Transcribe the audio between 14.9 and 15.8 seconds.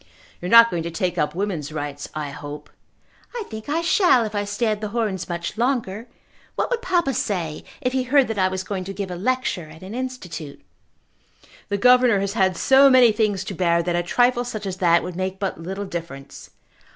would make but